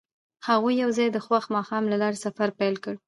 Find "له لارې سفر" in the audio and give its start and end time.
1.91-2.49